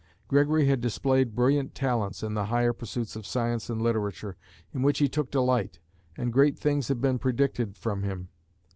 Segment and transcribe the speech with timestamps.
[0.27, 4.35] Gregory had displayed brilliant talents in the higher pursuits of science and literature,
[4.73, 5.77] in which he took delight,
[6.17, 8.29] and great things had been predicted from him.